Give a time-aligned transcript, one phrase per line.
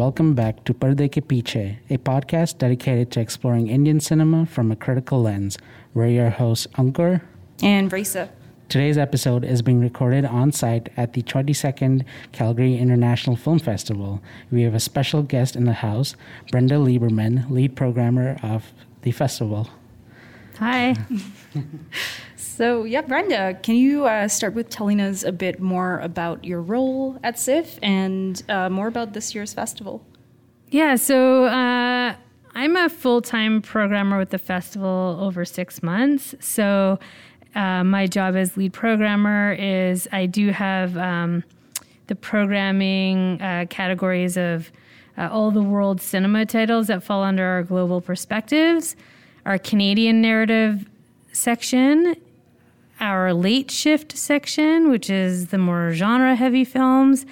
[0.00, 4.76] welcome back to Parde Ke Piche, a podcast dedicated to exploring Indian cinema from a
[4.76, 5.58] critical lens.
[5.92, 7.20] We're your hosts, Ankur
[7.62, 8.30] and Risa.
[8.70, 14.22] Today's episode is being recorded on site at the 22nd Calgary International Film Festival.
[14.50, 16.16] We have a special guest in the house,
[16.50, 18.72] Brenda Lieberman, lead programmer of
[19.02, 19.68] the festival.
[20.60, 20.96] Hi.
[22.60, 26.60] so, yeah, Brenda, can you uh, start with telling us a bit more about your
[26.60, 30.04] role at CIFF and uh, more about this year's festival?
[30.68, 32.14] Yeah, so uh,
[32.54, 36.34] I'm a full time programmer with the festival over six months.
[36.40, 36.98] So,
[37.54, 41.42] uh, my job as lead programmer is I do have um,
[42.08, 44.70] the programming uh, categories of
[45.16, 48.96] uh, all the world cinema titles that fall under our global perspectives
[49.46, 50.86] our Canadian narrative
[51.32, 52.16] section,
[53.00, 57.26] our late shift section, which is the more genre heavy films.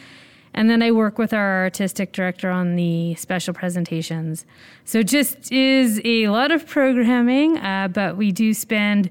[0.54, 4.44] And then I work with our artistic director on the special presentations.
[4.84, 9.10] So just is a lot of programming, uh, but we do spend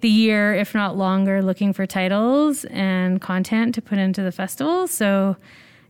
[0.00, 4.86] the year, if not longer, looking for titles and content to put into the festival.
[4.88, 5.36] So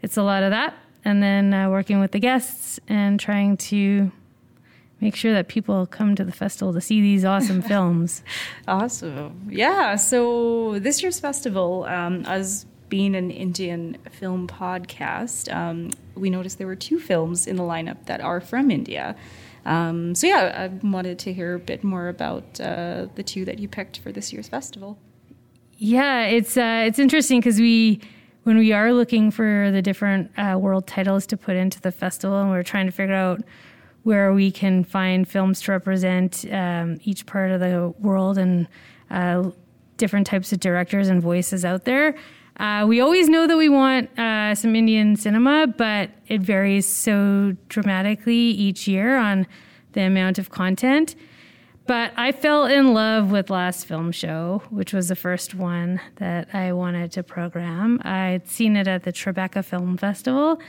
[0.02, 0.74] it's a lot of that.
[1.04, 4.12] And then uh, working with the guests and trying to
[5.02, 8.22] make sure that people come to the festival to see these awesome films.
[8.68, 9.48] Awesome.
[9.50, 9.96] Yeah.
[9.96, 16.66] So this year's festival, um, as being an Indian film podcast, um, we noticed there
[16.66, 19.16] were two films in the lineup that are from India.
[19.64, 23.58] Um, so yeah, I wanted to hear a bit more about uh, the two that
[23.58, 24.98] you picked for this year's festival.
[25.78, 28.00] Yeah, it's uh, it's interesting because we
[28.44, 32.40] when we are looking for the different uh, world titles to put into the festival,
[32.40, 33.42] and we're trying to figure out
[34.02, 38.68] where we can find films to represent um, each part of the world and
[39.10, 39.50] uh,
[39.96, 42.14] different types of directors and voices out there.
[42.58, 47.56] Uh, we always know that we want uh, some Indian cinema, but it varies so
[47.68, 49.46] dramatically each year on
[49.92, 51.14] the amount of content.
[51.86, 56.54] But I fell in love with Last Film Show, which was the first one that
[56.54, 58.00] I wanted to program.
[58.04, 60.60] I'd seen it at the Tribeca Film Festival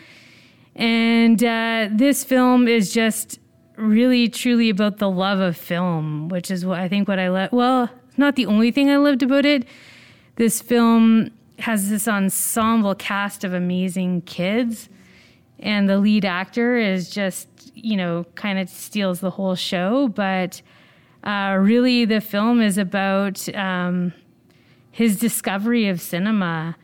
[0.76, 3.40] and uh, this film is just
[3.76, 7.52] really, truly about the love of film, which is what I think what I love.
[7.52, 9.66] Well, not the only thing I loved about it.
[10.36, 14.90] This film has this ensemble cast of amazing kids,
[15.60, 20.08] and the lead actor is just, you know, kind of steals the whole show.
[20.08, 20.62] But
[21.24, 24.14] uh, really, the film is about um,
[24.92, 26.76] his discovery of cinema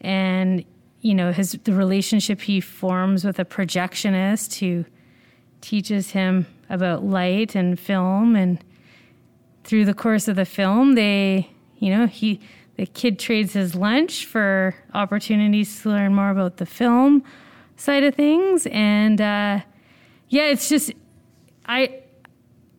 [0.00, 0.64] and
[1.02, 4.84] you know his the relationship he forms with a projectionist who
[5.60, 8.34] teaches him about light and film.
[8.34, 8.64] And
[9.64, 12.40] through the course of the film they you know he
[12.76, 17.22] the kid trades his lunch for opportunities to learn more about the film
[17.76, 18.66] side of things.
[18.68, 19.60] And uh,
[20.28, 20.92] yeah it's just
[21.66, 21.98] i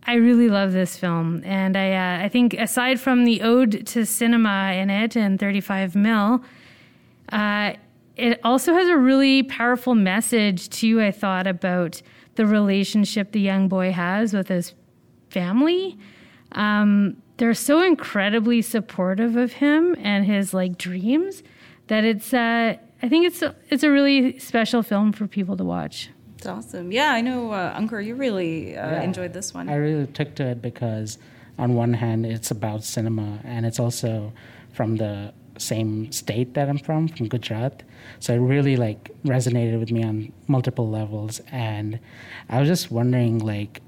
[0.05, 4.05] I really love this film, and I uh, I think aside from the ode to
[4.05, 6.44] cinema in it and 35 mil,
[7.31, 7.73] uh,
[8.16, 12.01] it also has a really powerful message too i thought about
[12.35, 14.74] the relationship the young boy has with his
[15.29, 15.97] family.
[16.53, 21.44] Um, they're so incredibly supportive of him and his like dreams
[21.88, 25.63] that it's uh, i think it's a, it's a really special film for people to
[25.63, 26.09] watch.
[26.38, 26.91] It's awesome.
[26.91, 29.68] Yeah i know uh, Ankur you really uh, yeah, enjoyed this one.
[29.69, 31.18] I really took to it because
[31.57, 34.31] on one hand it's about cinema and it's also
[34.72, 37.84] from the same state that I'm from, from Gujarat.
[38.19, 41.41] So it really like resonated with me on multiple levels.
[41.52, 42.00] And
[42.50, 43.81] I was just wondering, like,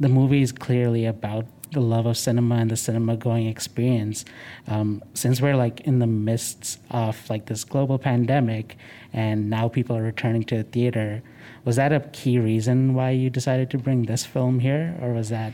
[0.00, 4.24] the movie is clearly about the love of cinema and the cinema going experience.
[4.66, 8.76] Um, since we're like in the midst of like this global pandemic,
[9.12, 11.22] and now people are returning to the theater,
[11.64, 15.28] was that a key reason why you decided to bring this film here, or was
[15.28, 15.52] that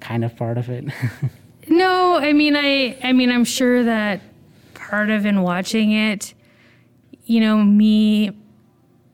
[0.00, 0.84] kind of part of it?
[1.68, 4.20] no, I mean, I, I mean, I'm sure that
[4.92, 6.34] part of in watching it,
[7.24, 8.30] you know, me,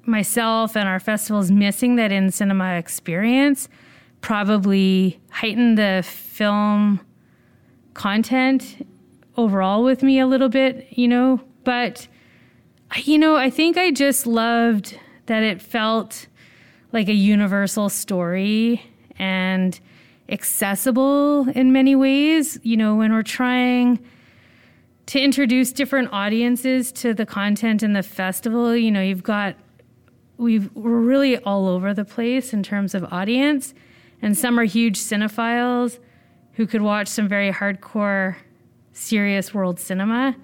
[0.07, 3.69] myself, and our festivals missing that in cinema experience
[4.21, 6.99] probably heightened the film
[7.95, 8.85] content
[9.37, 11.41] overall with me a little bit, you know.
[11.63, 12.09] But,
[12.97, 16.27] you know, I think I just loved that it felt
[16.91, 18.83] like a universal story
[19.17, 19.79] and
[20.29, 22.59] accessible in many ways.
[22.65, 24.01] You know, when we're trying
[25.09, 28.77] to introduce different audiences to the content in the festival.
[28.77, 29.57] You know, you've got
[30.37, 33.73] we've we're really all over the place in terms of audience,
[34.21, 35.99] and some are huge cinephiles
[36.53, 38.37] who could watch some very hardcore,
[38.93, 40.37] serious world cinema,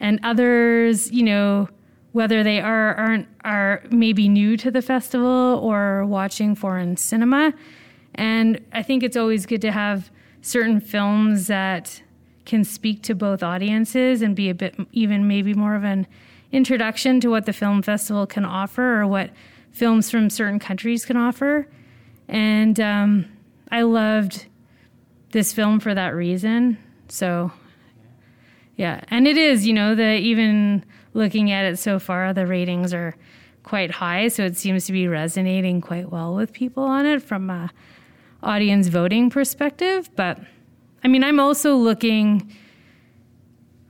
[0.00, 1.68] and others, you know,
[2.10, 7.54] whether they are aren't are maybe new to the festival or watching foreign cinema.
[8.16, 10.10] And I think it's always good to have
[10.42, 12.02] certain films that
[12.50, 16.04] can speak to both audiences and be a bit even maybe more of an
[16.50, 19.30] introduction to what the film festival can offer or what
[19.70, 21.68] films from certain countries can offer.
[22.26, 23.26] And um,
[23.70, 24.46] I loved
[25.30, 26.76] this film for that reason.
[27.08, 27.52] So,
[28.76, 32.92] yeah, and it is, you know, the even looking at it so far, the ratings
[32.92, 33.14] are
[33.62, 37.48] quite high, so it seems to be resonating quite well with people on it from
[37.48, 37.70] a
[38.42, 40.10] audience voting perspective.
[40.16, 40.40] But
[41.02, 42.50] I mean, I'm also looking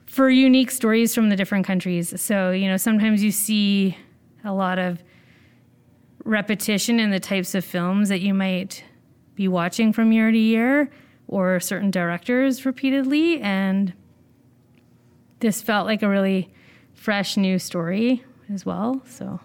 [0.06, 2.20] for unique stories from the different countries.
[2.20, 3.96] So, you know, sometimes you see
[4.44, 5.02] a lot of
[6.24, 8.84] repetition in the types of films that you might
[9.34, 10.90] be watching from year to year
[11.28, 13.40] or certain directors repeatedly.
[13.40, 13.92] And
[15.40, 16.52] this felt like a really
[16.92, 19.02] fresh new story as well.
[19.06, 19.40] So.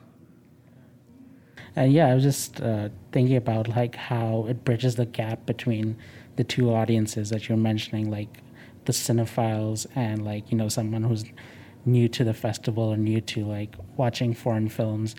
[1.75, 5.97] And yeah, I was just uh, thinking about like how it bridges the gap between
[6.35, 8.41] the two audiences that you're mentioning, like
[8.85, 11.25] the cinephiles and like you know someone who's
[11.85, 15.15] new to the festival or new to like watching foreign films,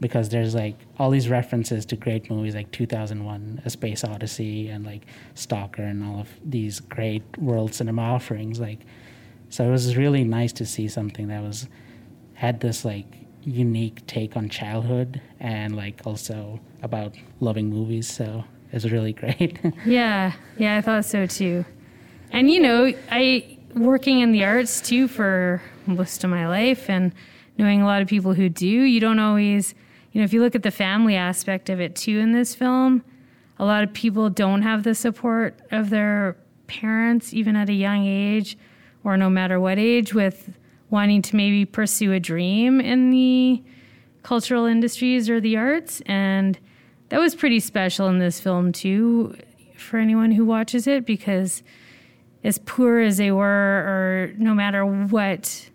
[0.00, 4.84] because there's like all these references to great movies like 2001: A Space Odyssey and
[4.84, 8.60] like Stalker and all of these great world cinema offerings.
[8.60, 8.80] Like,
[9.48, 11.68] so it was really nice to see something that was
[12.34, 13.06] had this like
[13.42, 18.10] unique take on childhood and like also about loving movies.
[18.10, 19.58] So was really great.
[19.86, 21.64] yeah, yeah, I thought so too.
[22.30, 27.12] And you know, I working in the arts too for most of my life and
[27.58, 29.74] knowing a lot of people who do, you don't always,
[30.12, 33.04] you know, if you look at the family aspect of it too in this film,
[33.58, 36.36] a lot of people don't have the support of their
[36.66, 38.56] parents even at a young age
[39.04, 40.56] or no matter what age with
[40.90, 43.62] wanting to maybe pursue a dream in the
[44.22, 46.00] cultural industries or the arts.
[46.06, 46.58] And
[47.10, 49.36] that was pretty special in this film, too,
[49.76, 51.62] for anyone who watches it, because
[52.42, 55.70] as poor as they were, or no matter what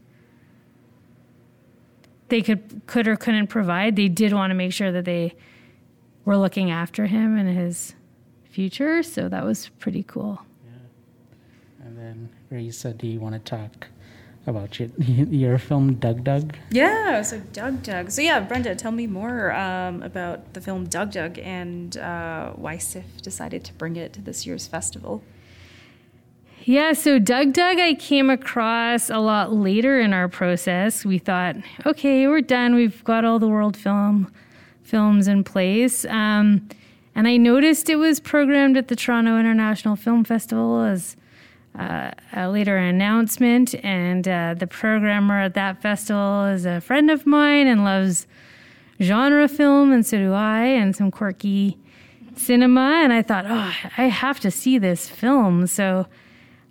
[2.29, 5.33] they could could or couldn't provide, they did want to make sure that they
[6.25, 7.95] were looking after him and his
[8.43, 9.01] future.
[9.01, 10.41] So that was pretty cool.
[10.65, 11.87] Yeah.
[11.87, 13.87] And then, Risa, do you want to talk
[14.47, 16.55] about your, your film Dug Dug.
[16.71, 18.11] Yeah, so Dug Dug.
[18.11, 22.77] So yeah, Brenda, tell me more um, about the film Dug Dug and uh, why
[22.77, 25.23] CIFF decided to bring it to this year's festival.
[26.63, 31.05] Yeah, so Dug Dug, I came across a lot later in our process.
[31.05, 31.55] We thought,
[31.85, 32.75] okay, we're done.
[32.75, 34.31] We've got all the world film
[34.83, 36.05] films in place.
[36.05, 36.67] Um,
[37.15, 41.15] and I noticed it was programmed at the Toronto International Film Festival as
[41.77, 43.75] uh, a later announcement.
[43.83, 48.27] And uh, the programmer at that festival is a friend of mine and loves
[49.01, 51.77] genre film, and so do I, and some quirky
[52.35, 53.01] cinema.
[53.03, 55.67] And I thought, oh, I have to see this film.
[55.67, 56.05] So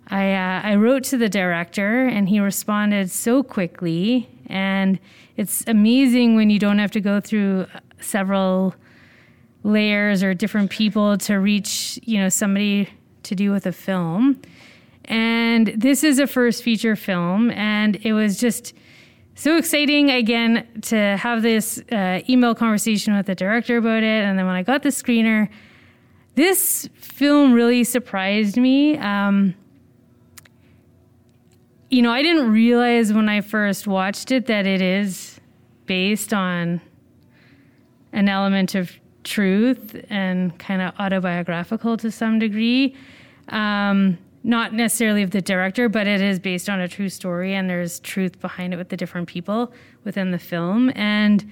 [0.07, 4.29] I, uh, I wrote to the director, and he responded so quickly.
[4.47, 4.99] And
[5.37, 7.67] it's amazing when you don't have to go through
[7.99, 8.75] several
[9.63, 12.89] layers or different people to reach, you know, somebody
[13.23, 14.41] to do with a film.
[15.09, 18.73] And this is a first feature film, and it was just
[19.33, 24.23] so exciting again to have this uh, email conversation with the director about it.
[24.23, 25.49] And then when I got the screener,
[26.35, 28.97] this film really surprised me.
[28.97, 29.55] Um,
[31.89, 35.41] you know, I didn't realize when I first watched it that it is
[35.87, 36.81] based on
[38.13, 38.91] an element of
[39.23, 42.95] truth and kind of autobiographical to some degree.
[43.47, 47.69] Um, not necessarily of the director, but it is based on a true story, and
[47.69, 50.91] there's truth behind it with the different people within the film.
[50.95, 51.49] And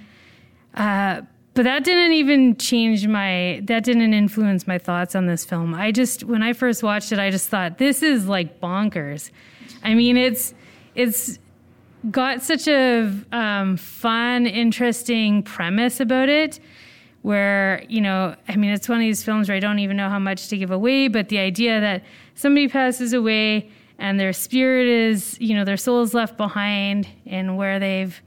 [0.75, 1.21] uh,
[1.53, 5.73] but that didn't even change my that didn't influence my thoughts on this film.
[5.73, 9.31] I just when I first watched it, I just thought this is like bonkers.
[9.83, 10.53] I mean, it's
[10.95, 11.39] it's
[12.11, 16.59] got such a um, fun, interesting premise about it
[17.27, 20.07] where, you know, I mean, it's one of these films where I don't even know
[20.07, 22.05] how much to give away, but the idea that
[22.35, 23.69] somebody passes away
[23.99, 28.21] and their spirit is, you know, their soul is left behind in where they've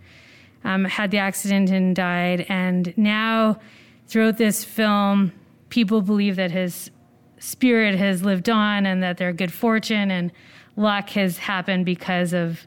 [0.65, 2.45] um, had the accident and died.
[2.51, 3.59] And now,
[4.07, 5.33] throughout this film,
[5.71, 6.91] people believe that his
[7.39, 10.31] spirit has lived on and that their good fortune and
[10.77, 12.67] luck has happened because of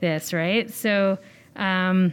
[0.00, 0.70] this, right?
[0.70, 1.16] So,
[1.56, 2.12] um,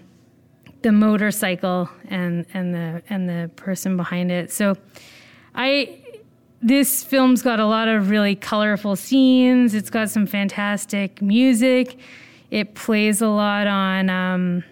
[0.83, 4.51] the motorcycle and and the and the person behind it.
[4.51, 4.75] So
[5.55, 5.99] I
[6.61, 9.73] this film's got a lot of really colorful scenes.
[9.73, 11.97] It's got some fantastic music.
[12.51, 14.63] It plays a lot on um,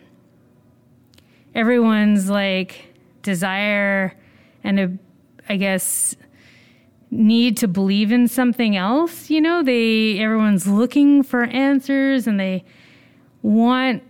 [1.53, 2.85] everyone's like
[3.23, 4.15] desire
[4.63, 4.91] and a,
[5.49, 6.15] I guess
[7.09, 9.29] need to believe in something else.
[9.29, 12.63] You know, they everyone's looking for answers and they
[13.41, 14.01] want,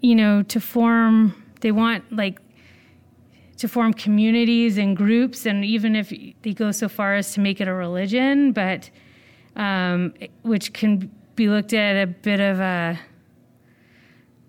[0.00, 1.41] you know, to form.
[1.62, 2.38] They want like
[3.56, 7.60] to form communities and groups, and even if they go so far as to make
[7.60, 8.90] it a religion, but
[9.56, 12.98] um, which can be looked at a bit of a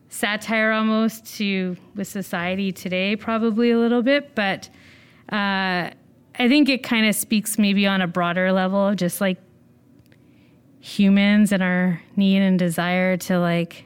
[0.10, 4.70] satire almost to with society today, probably a little bit, but.
[5.30, 5.90] Uh,
[6.40, 9.38] I think it kind of speaks maybe on a broader level just like
[10.80, 13.86] humans and our need and desire to like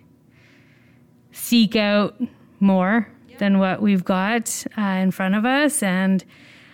[1.32, 2.20] seek out
[2.60, 3.08] more.
[3.40, 5.84] Than what we've got uh, in front of us.
[5.84, 6.24] And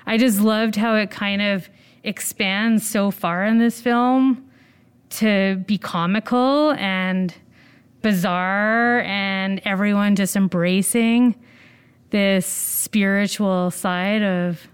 [0.06, 1.70] I just loved how it kind of
[2.04, 4.50] expands so far in this film
[5.10, 7.34] to be comical and
[8.02, 11.36] bizarre and everyone just embracing
[12.10, 14.68] this spiritual side of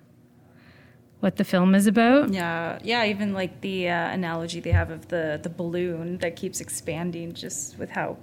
[1.19, 2.33] what the film is about.
[2.33, 3.05] Yeah, yeah.
[3.05, 7.77] Even like the uh, analogy they have of the the balloon that keeps expanding, just
[7.77, 8.17] with how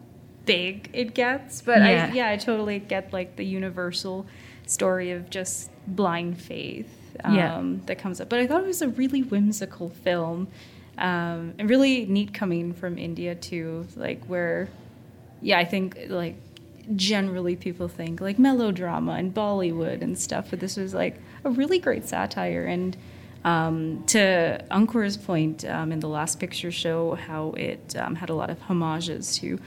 [0.47, 1.61] big it gets.
[1.61, 2.09] But yeah.
[2.11, 4.27] I, yeah, I totally get like the universal
[4.67, 6.89] story of just blind faith
[7.23, 7.63] um, yeah.
[7.87, 8.29] that comes up.
[8.29, 10.49] But I thought it was a really whimsical film,
[10.99, 13.87] um, and really neat coming from India too.
[13.97, 14.69] Like where,
[15.43, 16.37] yeah, I think like
[16.95, 21.79] generally people think like melodrama and Bollywood and stuff, but this was like a really
[21.79, 22.65] great satire.
[22.65, 22.97] And
[23.45, 28.35] um, to Ankur's point um, in the last picture show, how it um, had a
[28.35, 29.59] lot of homages to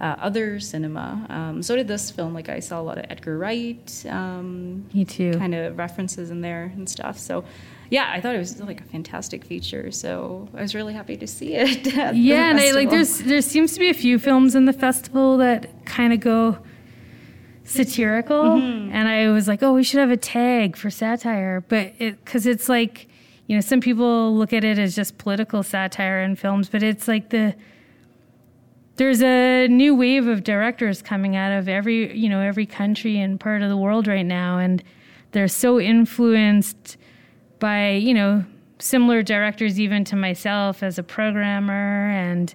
[0.00, 1.26] uh, other cinema.
[1.28, 2.34] Um, so did this film.
[2.34, 4.04] Like I saw a lot of Edgar Wright.
[4.08, 5.32] Um, Me too.
[5.34, 7.18] Kind of references in there and stuff.
[7.18, 7.44] So
[7.88, 9.90] yeah, I thought it was like a fantastic feature.
[9.92, 11.86] So I was really happy to see it.
[12.14, 15.36] yeah, and I, like there's there seems to be a few films in the festival
[15.38, 16.58] that kind of go
[17.64, 18.92] satirical, mm-hmm.
[18.92, 22.46] and I was like, oh, we should have a tag for satire, but it because
[22.46, 23.08] it's like
[23.46, 27.06] you know some people look at it as just political satire in films, but it's
[27.06, 27.54] like the
[28.96, 33.38] there's a new wave of directors coming out of every you know every country and
[33.38, 34.82] part of the world right now and
[35.32, 36.96] they're so influenced
[37.58, 38.44] by you know
[38.78, 42.54] similar directors even to myself as a programmer and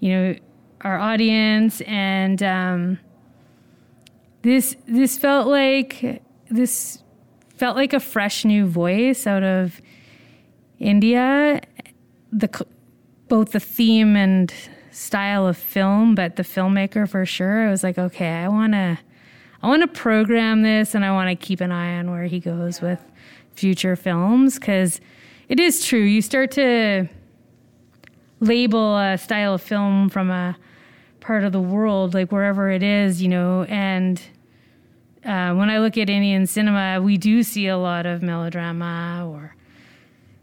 [0.00, 0.34] you know
[0.82, 2.98] our audience and um,
[4.42, 7.02] this this felt like this
[7.56, 9.80] felt like a fresh new voice out of
[10.78, 11.60] India.
[12.32, 12.66] The
[13.28, 14.52] both the theme and
[14.92, 18.98] style of film but the filmmaker for sure I was like okay I want to
[19.62, 22.40] I want to program this and I want to keep an eye on where he
[22.40, 23.00] goes with
[23.54, 25.00] future films because
[25.48, 26.00] it is true.
[26.00, 27.08] You start to
[28.40, 30.56] label a style of film from a
[31.20, 34.20] part of the world, like wherever it is, you know, and
[35.24, 39.54] uh, when I look at Indian cinema, we do see a lot of melodrama or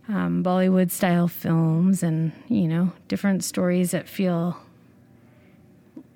[0.10, 4.58] um, Bollywood style films and, you know, different stories that feel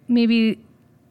[0.07, 0.59] maybe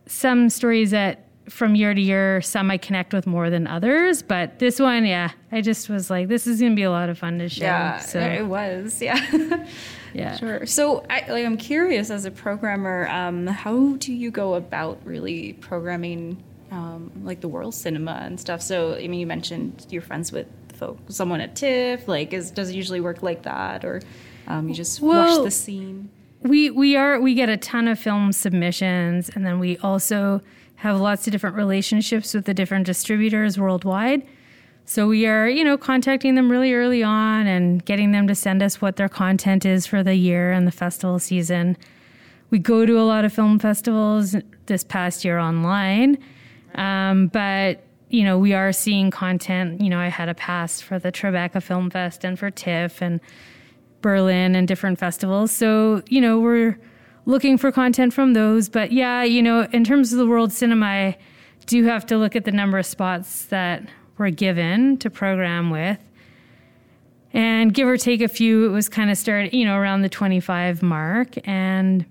[0.06, 4.22] some stories that from year to year, some I connect with more than others.
[4.22, 7.08] But this one, yeah, I just was like, this is going to be a lot
[7.08, 7.64] of fun to show.
[7.64, 8.20] Yeah, so.
[8.20, 9.00] it was.
[9.00, 9.66] Yeah.
[10.14, 10.36] yeah.
[10.36, 10.66] Sure.
[10.66, 15.54] So, I, like, I'm curious as a programmer, um, how do you go about really
[15.54, 18.62] programming um, like the world cinema and stuff?
[18.62, 20.46] So, I mean, you mentioned you're friends with
[20.82, 22.08] folk, someone at TIFF.
[22.08, 24.02] Like, is does it usually work like that, or
[24.46, 26.10] um, you just well, watch the scene?
[26.40, 30.42] We we are we get a ton of film submissions, and then we also
[30.76, 34.26] have lots of different relationships with the different distributors worldwide.
[34.84, 38.64] So we are, you know, contacting them really early on and getting them to send
[38.64, 41.76] us what their content is for the year and the festival season.
[42.50, 44.34] We go to a lot of film festivals
[44.66, 46.18] this past year online,
[46.74, 49.81] um, but you know, we are seeing content.
[49.81, 53.21] You know, I had a pass for the Tribeca Film Fest and for TIFF and
[54.02, 55.50] Berlin and different festivals.
[55.50, 56.78] So, you know, we're
[57.25, 58.69] looking for content from those.
[58.69, 61.16] But yeah, you know, in terms of the world cinema, I
[61.64, 63.88] do have to look at the number of spots that
[64.19, 65.99] were given to program with.
[67.33, 70.11] And give or take a few, it was kind of started, you know, around the
[70.11, 72.04] 25 mark and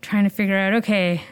[0.00, 1.22] trying to figure out, okay,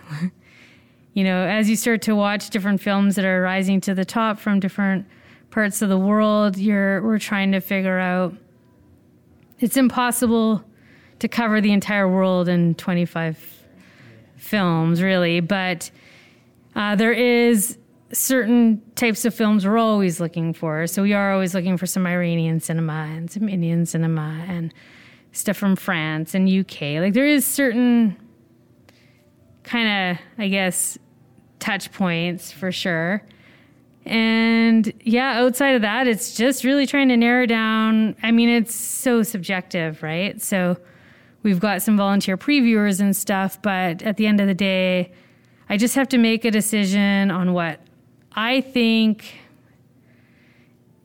[1.14, 4.38] you know, as you start to watch different films that are rising to the top
[4.38, 5.06] from different
[5.50, 8.34] parts of the world, you're we're trying to figure out
[9.58, 10.64] it's impossible
[11.18, 13.66] to cover the entire world in 25
[14.36, 15.40] films, really.
[15.40, 15.90] But
[16.74, 17.76] uh, there is
[18.12, 20.86] certain types of films we're always looking for.
[20.86, 24.72] So we are always looking for some Iranian cinema and some Indian cinema and
[25.32, 26.80] stuff from France and UK.
[27.00, 28.16] Like there is certain
[29.62, 30.98] kind of, I guess,
[31.58, 33.22] touch points for sure.
[34.06, 38.16] And yeah, outside of that, it's just really trying to narrow down.
[38.22, 40.40] I mean, it's so subjective, right?
[40.40, 40.76] So
[41.42, 45.12] we've got some volunteer previewers and stuff, but at the end of the day,
[45.68, 47.80] I just have to make a decision on what
[48.32, 49.38] I think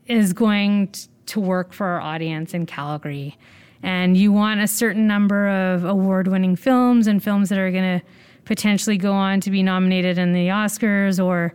[0.07, 0.93] is going
[1.27, 3.37] to work for our audience in Calgary.
[3.83, 7.99] And you want a certain number of award winning films and films that are going
[7.99, 8.05] to
[8.45, 11.53] potentially go on to be nominated in the Oscars or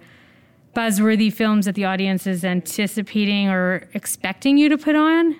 [0.74, 5.36] buzzworthy films that the audience is anticipating or expecting you to put on.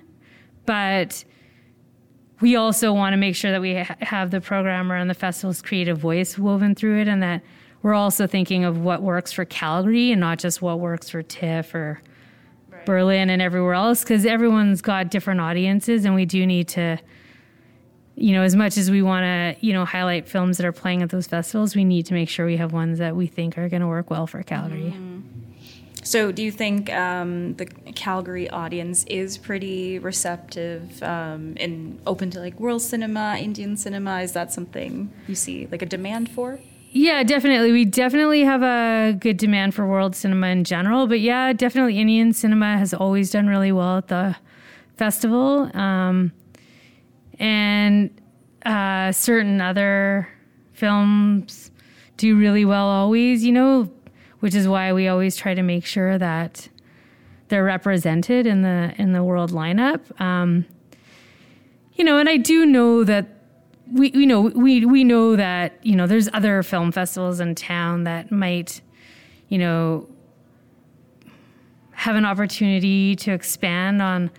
[0.66, 1.25] But
[2.40, 5.61] we also want to make sure that we ha- have the programmer and the festival's
[5.61, 7.42] creative voice woven through it and that
[7.83, 11.75] we're also thinking of what works for Calgary and not just what works for TIFF
[11.75, 12.00] or
[12.71, 12.87] right.
[12.87, 16.99] Berlin and everywhere else because everyone's got different audiences and we do need to
[18.21, 21.03] you know as much as we want to you know highlight films that are playing
[21.03, 23.69] at those festivals we need to make sure we have ones that we think are
[23.69, 24.93] going to work well for Calgary.
[24.95, 25.21] Mm-hmm.
[26.03, 32.41] So, do you think um, the Calgary audience is pretty receptive um, and open to
[32.41, 34.21] like world cinema, Indian cinema?
[34.23, 36.59] Is that something you see like a demand for?
[36.93, 37.71] Yeah, definitely.
[37.71, 42.33] We definitely have a good demand for world cinema in general, but yeah, definitely Indian
[42.33, 44.37] cinema has always done really well at the
[44.97, 46.33] festival, um,
[47.41, 48.11] and
[48.65, 50.29] uh, certain other
[50.73, 51.73] films
[52.17, 53.45] do really well always.
[53.45, 53.91] You know,
[54.39, 56.69] which is why we always try to make sure that
[57.49, 60.21] they're represented in the in the world lineup.
[60.21, 60.67] Um,
[61.95, 63.27] you know, and I do know that
[63.93, 68.05] we you know we we know that you know there's other film festivals in town
[68.05, 68.81] that might
[69.49, 70.07] you know
[71.93, 74.31] have an opportunity to expand on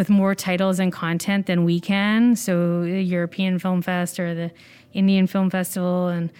[0.00, 4.50] with more titles and content than we can so the European Film Fest or the
[4.94, 6.32] Indian Film Festival and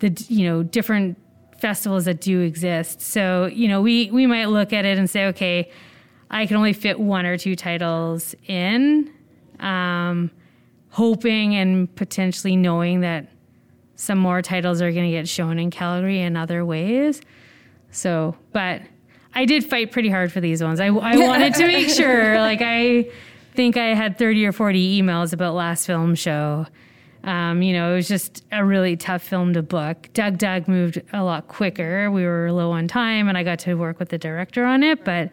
[0.00, 1.16] the you know different
[1.60, 5.26] festivals that do exist so you know we we might look at it and say
[5.26, 5.70] okay
[6.28, 9.12] I can only fit one or two titles in
[9.60, 10.32] um,
[10.88, 13.28] hoping and potentially knowing that
[13.94, 17.22] some more titles are going to get shown in Calgary in other ways.
[17.92, 18.82] So, but
[19.34, 20.80] I did fight pretty hard for these ones.
[20.80, 23.08] I, I wanted to make sure, like, I
[23.54, 26.66] think I had 30 or 40 emails about last film show.
[27.24, 30.08] Um, you know, it was just a really tough film to book.
[30.12, 32.10] Dug Dug moved a lot quicker.
[32.10, 35.04] We were low on time and I got to work with the director on it.
[35.04, 35.30] But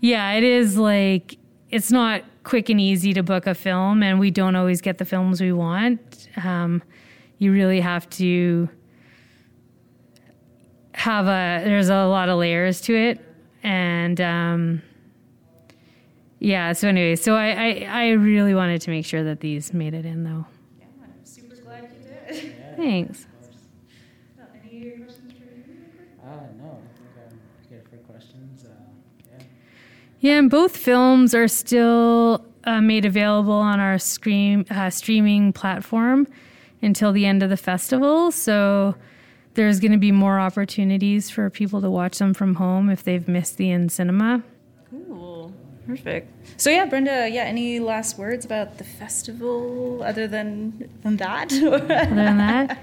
[0.00, 1.38] yeah, it is like,
[1.70, 5.04] it's not quick and easy to book a film, and we don't always get the
[5.04, 6.28] films we want.
[6.44, 6.82] Um,
[7.38, 8.68] you really have to
[10.94, 11.62] have a.
[11.64, 13.20] There's a lot of layers to it,
[13.62, 14.82] and um,
[16.38, 16.72] yeah.
[16.72, 20.04] So anyway, so I, I I really wanted to make sure that these made it
[20.04, 20.46] in, though.
[20.78, 22.44] Yeah, I'm super glad you did.
[22.58, 23.26] Yeah, Thanks.
[24.70, 25.64] any questions for you?
[26.24, 28.64] Uh, no, I think I'm good for questions.
[28.64, 29.42] Uh,
[30.20, 36.28] yeah, and both films are still uh, made available on our stream, uh, streaming platform
[36.80, 38.30] until the end of the festival.
[38.30, 38.94] So
[39.54, 43.26] there's going to be more opportunities for people to watch them from home if they've
[43.28, 44.42] missed the in cinema.
[44.90, 45.52] Cool.
[45.86, 46.30] Perfect.
[46.60, 51.52] So yeah, Brenda, yeah, any last words about the festival other than than that?
[51.62, 52.78] other than that?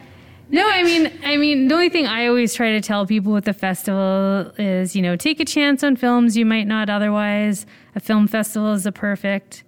[0.51, 3.45] No, I mean, I mean, the only thing I always try to tell people with
[3.45, 7.67] the festival is, you know, take a chance on films you might not otherwise.
[7.95, 9.63] A film festival is a perfect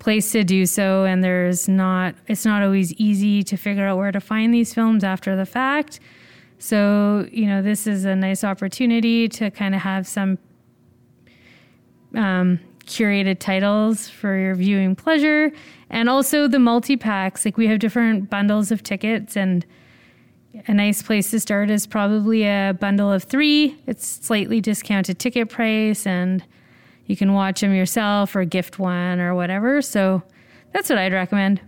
[0.00, 4.10] place to do so, and there's not, it's not always easy to figure out where
[4.10, 6.00] to find these films after the fact.
[6.58, 10.38] So, you know, this is a nice opportunity to kind of have some
[12.14, 15.52] um, curated titles for your viewing pleasure,
[15.90, 17.44] and also the multi packs.
[17.44, 19.66] Like we have different bundles of tickets and
[20.66, 23.76] a nice place to start is probably a bundle of three.
[23.86, 26.42] It's slightly discounted ticket price, and
[27.06, 29.82] you can watch them yourself or gift one or whatever.
[29.82, 30.22] So
[30.72, 31.60] that's what I'd recommend.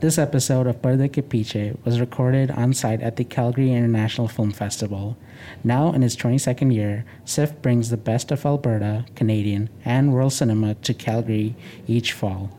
[0.00, 4.50] This episode of Parda Ke Piche was recorded on site at the Calgary International Film
[4.50, 5.16] Festival.
[5.62, 10.74] Now in its 22nd year, CIFF brings the best of Alberta, Canadian, and world cinema
[10.74, 12.50] to Calgary each fall.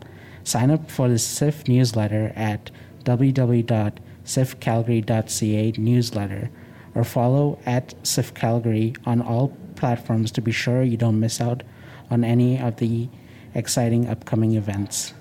[0.44, 2.70] Sign up for the CIFF newsletter at
[3.04, 6.50] www ciffcalgary.ca newsletter
[6.94, 11.62] or follow at ciffcalgary on all platforms to be sure you don't miss out
[12.10, 13.08] on any of the
[13.54, 15.14] exciting upcoming events.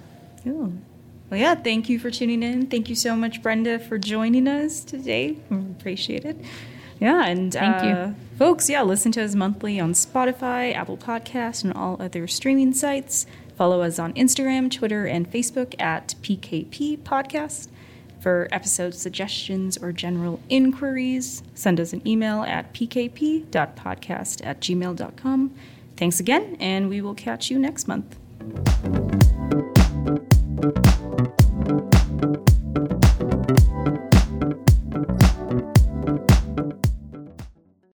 [0.43, 0.73] Cool.
[1.29, 2.67] Well, yeah, thank you for tuning in.
[2.67, 5.37] Thank you so much, Brenda, for joining us today.
[5.49, 6.37] We appreciate it.
[6.99, 8.69] Yeah, and thank uh, you, folks.
[8.69, 13.25] Yeah, listen to us monthly on Spotify, Apple Podcasts, and all other streaming sites.
[13.57, 17.69] Follow us on Instagram, Twitter, and Facebook at PKP Podcast.
[18.19, 25.55] For episode suggestions or general inquiries, send us an email at pkp.podcast at gmail.com.
[25.95, 28.15] Thanks again, and we will catch you next month.